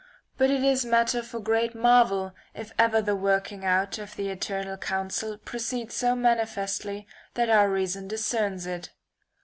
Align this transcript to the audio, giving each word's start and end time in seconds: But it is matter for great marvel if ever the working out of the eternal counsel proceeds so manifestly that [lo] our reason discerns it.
But 0.35 0.49
it 0.49 0.63
is 0.63 0.83
matter 0.83 1.21
for 1.21 1.39
great 1.39 1.75
marvel 1.75 2.33
if 2.55 2.73
ever 2.79 3.03
the 3.03 3.15
working 3.15 3.63
out 3.63 3.99
of 3.99 4.15
the 4.15 4.29
eternal 4.29 4.75
counsel 4.75 5.37
proceeds 5.37 5.93
so 5.93 6.15
manifestly 6.15 7.05
that 7.35 7.49
[lo] 7.49 7.53
our 7.53 7.69
reason 7.69 8.07
discerns 8.07 8.65
it. 8.65 8.89